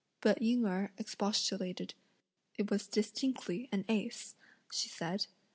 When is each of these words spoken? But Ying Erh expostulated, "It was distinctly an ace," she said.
But 0.19 0.41
Ying 0.41 0.65
Erh 0.65 0.89
expostulated, 0.97 1.93
"It 2.57 2.71
was 2.71 2.87
distinctly 2.87 3.69
an 3.71 3.85
ace," 3.87 4.35
she 4.71 4.89
said. 4.89 5.27